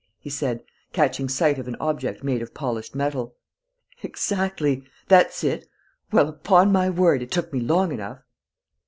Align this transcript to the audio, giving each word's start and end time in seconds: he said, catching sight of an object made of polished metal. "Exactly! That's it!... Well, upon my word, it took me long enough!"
he 0.17 0.31
said, 0.31 0.63
catching 0.93 1.29
sight 1.29 1.59
of 1.59 1.67
an 1.67 1.75
object 1.79 2.23
made 2.23 2.41
of 2.41 2.55
polished 2.55 2.95
metal. 2.95 3.35
"Exactly! 4.01 4.83
That's 5.09 5.43
it!... 5.43 5.67
Well, 6.11 6.27
upon 6.27 6.71
my 6.71 6.89
word, 6.89 7.21
it 7.21 7.29
took 7.29 7.53
me 7.53 7.59
long 7.59 7.91
enough!" 7.91 8.23